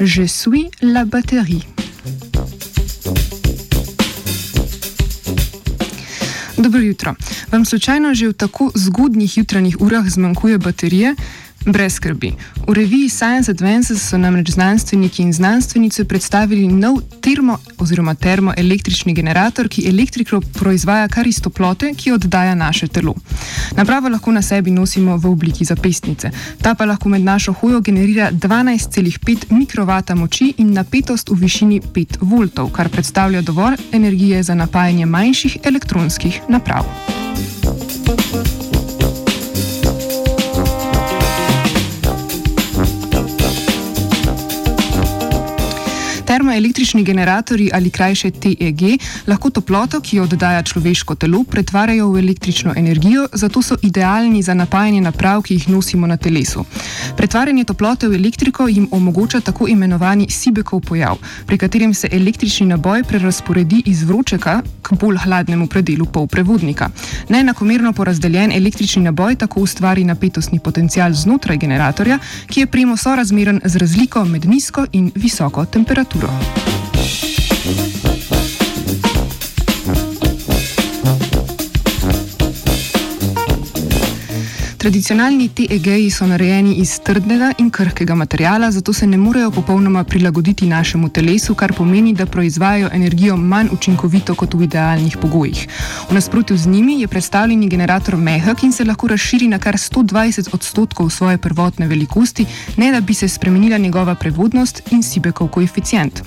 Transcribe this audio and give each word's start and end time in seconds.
Je 0.00 0.26
suis 0.26 0.70
la 0.82 1.04
batterie. 1.04 1.62
Dobro 6.58 6.80
jutro. 6.80 7.14
Vam 7.52 7.64
slučajno 7.64 8.14
že 8.14 8.28
v 8.28 8.32
tako 8.32 8.70
zgodnjih 8.74 9.38
jutranjih 9.38 9.80
urah 9.80 10.08
zmanjkuje 10.08 10.58
baterije? 10.58 11.14
Brez 11.66 11.94
skrbi. 11.94 12.32
V 12.68 12.72
reviji 12.72 13.08
Science 13.08 13.50
Advances 13.50 14.08
so 14.08 14.18
namreč 14.18 14.50
znanstveniki 14.50 15.22
in 15.22 15.32
znanstvenice 15.32 16.04
predstavili 16.04 16.68
nov 16.68 17.00
termo- 17.20 17.58
oziroma 17.78 18.14
termoelektrični 18.14 19.14
generator, 19.14 19.68
ki 19.68 19.88
elektriko 19.88 20.40
proizvaja 20.40 21.08
kar 21.08 21.26
iz 21.26 21.40
toplote, 21.40 21.94
ki 21.94 22.12
oddaja 22.12 22.54
naše 22.54 22.88
telo. 22.88 23.14
Napravo 23.76 24.08
lahko 24.08 24.32
na 24.32 24.42
sebi 24.42 24.70
nosimo 24.70 25.16
v 25.16 25.26
obliki 25.26 25.64
zapestnice. 25.64 26.30
Ta 26.62 26.74
pa 26.74 26.84
lahko 26.84 27.08
med 27.08 27.22
našo 27.22 27.52
hojo 27.52 27.80
generira 27.80 28.30
12,5 28.32 29.50
mikrovata 29.50 30.14
moči 30.14 30.54
in 30.58 30.72
napetost 30.72 31.30
v 31.30 31.34
višini 31.34 31.80
5 31.80 32.16
voltov, 32.20 32.72
kar 32.72 32.88
predstavlja 32.88 33.42
dovolj 33.42 33.76
energije 33.92 34.42
za 34.42 34.54
napajanje 34.54 35.06
manjših 35.06 35.58
elektronskih 35.64 36.40
naprav. 36.48 37.13
Termoelektrični 46.34 47.04
generatorji 47.04 47.70
ali 47.74 47.90
krajše 47.90 48.30
TEG 48.30 48.80
lahko 49.26 49.50
toploto, 49.50 50.00
ki 50.00 50.16
jo 50.16 50.22
oddaja 50.24 50.62
človeško 50.62 51.14
telo, 51.14 51.44
pretvarjajo 51.44 52.08
v 52.10 52.18
električno 52.18 52.72
energijo, 52.76 53.28
zato 53.32 53.62
so 53.62 53.76
idealni 53.82 54.42
za 54.42 54.54
napajanje 54.54 55.00
naprav, 55.00 55.42
ki 55.42 55.54
jih 55.54 55.68
nosimo 55.68 56.06
na 56.06 56.16
telesu. 56.16 56.64
Pretvarjanje 57.16 57.64
toplote 57.64 58.08
v 58.08 58.18
elektriko 58.18 58.66
jim 58.68 58.88
omogoča 58.90 59.40
tako 59.40 59.68
imenovani 59.68 60.26
Sibekov 60.30 60.80
pojav, 60.80 61.22
pri 61.46 61.58
katerem 61.58 61.94
se 61.94 62.08
električni 62.12 62.66
naboj 62.66 63.04
prerasporedi 63.04 63.82
iz 63.86 64.02
vročega 64.02 64.62
k 64.82 64.98
bolj 65.00 65.16
hladnemu 65.16 65.66
predelu 65.66 66.06
polprevodnika. 66.06 66.90
Neenakomerno 67.28 67.92
porazdeljen 67.92 68.52
električni 68.52 69.02
naboj 69.02 69.36
tako 69.36 69.60
ustvari 69.60 70.04
napetostni 70.04 70.58
potencial 70.58 71.12
znotraj 71.12 71.56
generatorja, 71.56 72.18
ki 72.46 72.60
je 72.60 72.66
premo 72.66 72.96
sorazmeren 72.96 73.60
z 73.64 73.76
razliko 73.76 74.24
med 74.24 74.44
nizko 74.44 74.86
in 74.92 75.12
visoko 75.14 75.64
temperaturo. 75.64 76.23
Pedro. 76.24 76.63
Tradicionalni 84.84 85.46
TEG-ji 85.48 86.10
so 86.12 86.26
narejeni 86.28 86.74
iz 86.76 86.90
trdnega 87.00 87.54
in 87.58 87.70
krhkega 87.72 88.14
materiala, 88.14 88.68
zato 88.70 88.92
se 88.92 89.06
ne 89.06 89.16
morejo 89.16 89.50
popolnoma 89.50 90.02
prilagoditi 90.04 90.66
našemu 90.66 91.08
telesu, 91.08 91.54
kar 91.54 91.72
pomeni, 91.72 92.12
da 92.12 92.26
proizvajajo 92.26 92.90
energijo 92.92 93.36
manj 93.36 93.68
učinkovito 93.72 94.34
kot 94.34 94.54
v 94.54 94.66
idealnih 94.66 95.16
pogojih. 95.16 95.62
V 96.10 96.14
nasprotju 96.14 96.56
z 96.56 96.66
njimi 96.66 97.00
je 97.00 97.08
predstavljeni 97.08 97.68
generator 97.68 98.16
mehak 98.16 98.62
in 98.62 98.72
se 98.72 98.84
lahko 98.84 99.08
razširi 99.08 99.48
na 99.48 99.58
kar 99.58 99.74
120 99.74 100.52
odstotkov 100.52 101.10
svoje 101.10 101.38
prvotne 101.38 101.86
velikosti, 101.86 102.46
ne 102.76 102.92
da 102.92 103.00
bi 103.00 103.14
se 103.14 103.28
spremenila 103.28 103.78
njegova 103.78 104.14
prevodnost 104.14 104.82
in 104.92 105.02
Sibekov 105.02 105.48
koeficient. 105.48 106.22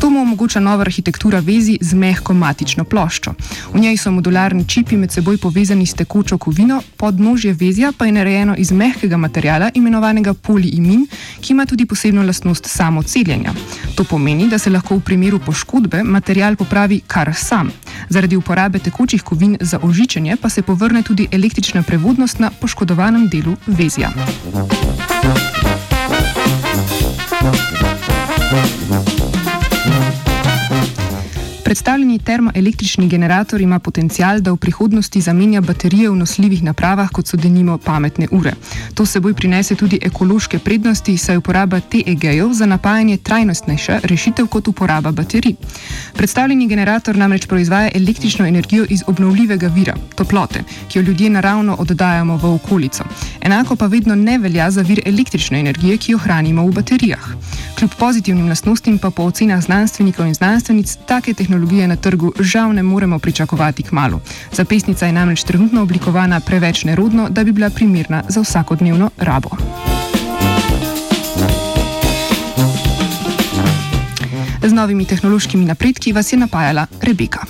To 0.00 0.10
mu 0.10 0.20
omogoča 0.20 0.60
nova 0.60 0.80
arhitektura 0.80 1.40
vezi 1.40 1.78
z 1.80 1.94
mehko 1.94 2.34
matično 2.34 2.84
ploščo. 2.84 3.34
V 3.72 3.80
njej 3.80 3.96
so 3.96 4.10
modularni 4.10 4.68
čipi 4.68 4.96
med 4.96 5.12
seboj 5.12 5.38
povezani 5.38 5.86
s 5.86 5.94
tekočo 5.94 6.38
kovino, 6.38 6.82
podnožje 6.96 7.52
vezja 7.52 7.93
pa 7.98 8.06
je 8.06 8.12
narejeno 8.12 8.54
iz 8.58 8.72
mehkega 8.72 9.16
materiala 9.16 9.70
imenovanega 9.74 10.34
poliimin, 10.34 11.06
ki 11.40 11.52
ima 11.52 11.66
tudi 11.66 11.86
posebno 11.86 12.22
lastnost 12.22 12.66
samoceljenja. 12.66 13.54
To 13.94 14.04
pomeni, 14.04 14.48
da 14.48 14.58
se 14.58 14.70
lahko 14.70 14.96
v 14.96 15.00
primeru 15.00 15.38
poškodbe 15.38 16.02
material 16.02 16.56
popravi 16.56 17.00
kar 17.06 17.34
sam. 17.34 17.70
Zaradi 18.08 18.36
uporabe 18.36 18.78
tekočih 18.78 19.22
kovin 19.22 19.56
za 19.60 19.78
ožičenje 19.82 20.36
pa 20.36 20.48
se 20.48 20.62
povrne 20.62 21.02
tudi 21.02 21.28
električna 21.30 21.82
prevodnost 21.82 22.38
na 22.38 22.50
poškodovanem 22.60 23.28
delu 23.28 23.56
vezja. 23.66 24.10
Predstavljeni 31.74 32.18
termoelektrični 32.18 33.08
generator 33.08 33.60
ima 33.60 33.78
potencial, 33.78 34.40
da 34.40 34.52
v 34.52 34.56
prihodnosti 34.56 35.20
zamenja 35.20 35.60
baterije 35.60 36.10
v 36.10 36.16
nosljivih 36.16 36.62
napravah, 36.62 37.08
kot 37.10 37.26
so 37.26 37.36
denimo 37.36 37.78
pametne 37.78 38.28
ure. 38.30 38.52
To 38.94 39.06
seboj 39.06 39.34
prinese 39.34 39.74
tudi 39.74 39.98
ekološke 40.02 40.58
prednosti, 40.58 41.16
saj 41.18 41.36
uporaba 41.36 41.80
TEG-jev 41.80 42.52
za 42.52 42.66
napajanje 42.66 43.16
trajnostnejša 43.16 43.98
rešitev 44.04 44.46
kot 44.46 44.68
uporaba 44.68 45.12
baterij. 45.12 45.56
Predstavljeni 46.14 46.68
generator 46.68 47.16
namreč 47.16 47.46
proizvaja 47.46 47.90
električno 47.94 48.46
energijo 48.46 48.86
iz 48.88 49.02
obnovljivega 49.06 49.66
vira, 49.66 49.96
toplote, 50.14 50.62
ki 50.88 50.98
jo 50.98 51.02
ljudje 51.02 51.30
naravno 51.30 51.76
oddajamo 51.78 52.36
v 52.36 52.54
okolico. 52.54 53.04
Enako 53.40 53.76
pa 53.76 53.86
vedno 53.86 54.14
ne 54.14 54.38
velja 54.38 54.70
za 54.70 54.82
vir 54.82 55.02
električne 55.06 55.60
energije, 55.60 55.96
ki 55.96 56.12
jo 56.12 56.18
hranimo 56.18 56.66
v 56.66 56.72
baterijah. 56.72 57.28
Kljub 57.84 57.98
pozitivnim 57.98 58.48
lastnostim 58.48 58.98
pa 58.98 59.10
po 59.10 59.22
ocenah 59.22 59.60
znanstvenikov 59.62 60.26
in 60.26 60.34
znanstvenic 60.34 60.96
take 61.06 61.34
tehnologije 61.34 61.88
na 61.88 61.96
trgu 61.96 62.32
žal 62.40 62.72
ne 62.72 62.82
moremo 62.82 63.18
pričakovati 63.18 63.82
k 63.82 63.92
malu. 63.92 64.20
Zapestnica 64.52 65.06
je 65.06 65.12
namreč 65.12 65.42
trenutno 65.44 65.82
oblikovana 65.82 66.40
preveč 66.40 66.84
nerodno, 66.84 67.28
da 67.28 67.44
bi 67.44 67.52
bila 67.52 67.70
primerna 67.70 68.22
za 68.28 68.40
vsakodnevno 68.40 69.10
rabo. 69.16 69.50
Z 74.62 74.72
novimi 74.72 75.04
tehnološkimi 75.04 75.64
napredki 75.64 76.12
vas 76.12 76.32
je 76.32 76.38
napajala 76.38 76.86
Rebeka. 77.02 77.40